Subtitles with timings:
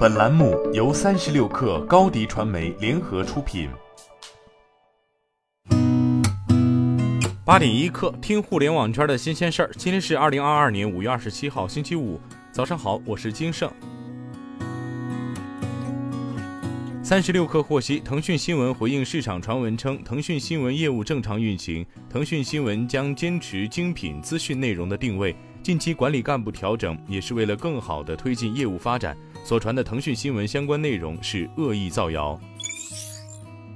[0.00, 3.68] 本栏目由三十六氪高低传媒联合出品。
[7.44, 9.70] 八点一刻，听互联网圈的新鲜事儿。
[9.76, 12.18] 今天是二零二二年五月二十七号，星期五，
[12.50, 13.70] 早上好，我是金盛。
[17.02, 25.36] 三十六氪获悉，腾讯新闻回应市场传闻称，腾讯新闻业务正常运行，腾讯新闻将坚持精品资讯内容的定位。
[25.62, 29.14] 近期管理干部调整，也是为了更好地推进业务发展。
[29.44, 32.38] 所传的腾讯新闻相关内容是恶意造谣。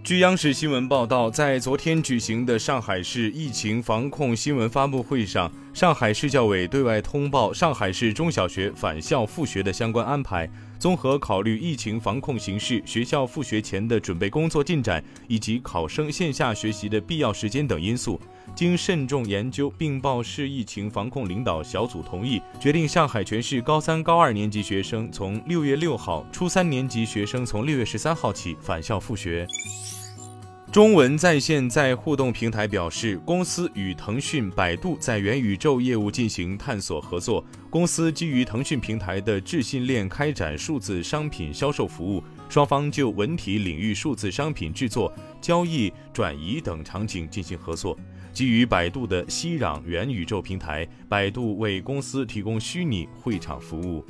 [0.02, 10.46] 据央视新闻报道，在昨天举行的上海市疫情防控新闻发布会上，上海市教委对外通报上海市中小学返校复学的相关安排。
[10.78, 18.20] 综合考虑疫情防控形势、学校复学前的准备工作进展以及考生线下学习的必要时间等因素，
[18.54, 29.46] 经慎重研究，并报市疫情防控领导小组同意，决定上海全市高三、高二年级学生从六月六号，初三年级学生从六月十三号起返校复学。
[30.70, 37.44] 中文在线在互动平台表示，公司与腾讯、百度在元宇宙业务进行探索合作。
[37.70, 47.96] 公司基于腾讯平台的智信链开展数字商品销售服务，双方就文体领域数字商品制作、交易、转移等场景进行合作。
[48.34, 54.04] 基于百度的熙壤元宇宙平台，百度为公司提供虚拟会场服务。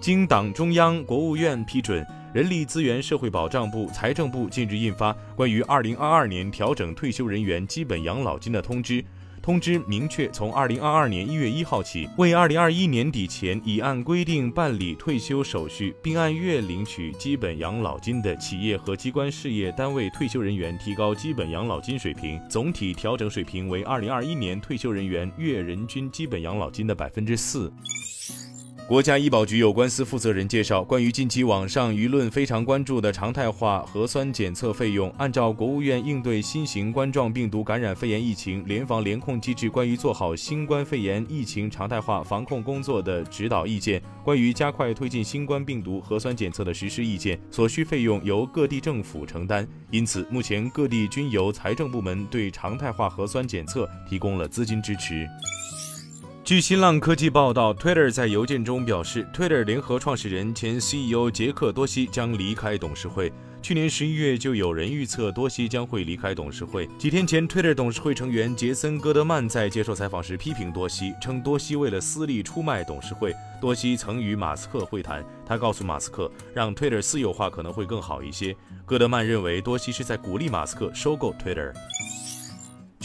[0.00, 2.04] 经党中央、国务院批准。
[2.34, 9.02] 人力资源社会保障部、财政部近日印发关于二零二二年调整退休人员基本养老金的通知。
[9.46, 27.72] 通知明确，从二零二二年一月一号起，为二零二一年底前已按规定办理退休手续并按月领取基本养老金的企业和机关事业单位退休人员提高基本养老金水平，总体调整水平为二零二一年退休人员月人均基本养老金的百分之四。
[28.88, 49.66] 国家医保局有关司负责人介绍，关于近期网上舆论非常关注的常态化核酸检测费用，按照国务院应对新型冠状病毒感染肺炎疫情联防联控机制关于做好新冠肺炎疫情常态化防控工作的指导意见，关于加快推进新冠病毒核酸检测的实施意见，所需费用由各地政府承担。
[49.90, 55.26] 因此，目前各地均由财政部门对常态化核酸检测提供了资金支持。
[56.46, 63.32] 据新浪科技报道，Twitter 在邮件中表示，Twitter 联合创始人、前 CEO 杰克多西将离开董事会。
[63.60, 66.88] 去年十一月，就有人预测多西将会离开董事会。
[66.96, 73.34] 几天前，Twitter 董事会成员杰森·戈德曼在接受采访时批评多西，称多西为了私利出卖董事会。
[73.60, 78.54] 多西曾与马斯克会谈，他告诉马斯克，让 Twitter 私有化可能会更好一些。
[78.84, 81.72] 戈德曼认为，多西是在鼓励马斯克收购 Twitter。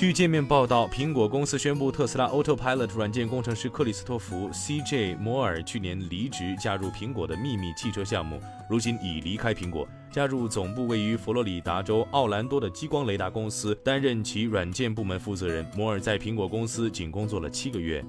[0.02, 5.14] 据界面报道，苹果公司宣布，特斯拉 Autopilot 软件工程师克里斯托弗 （C.J.
[5.14, 15.64] 摩尔）去年离职，加入苹果的秘密汽车项目，如今已离开苹果，加入总部位于佛罗里达州奥兰多的激光雷达公司，担任其软件部门负责人。
[15.78, 18.04] 摩尔在苹果公司仅工作了七个月。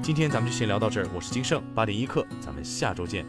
[0.00, 3.26] 今天咱们就先聊到这儿，我是金盛，八点一刻，咱们下周见。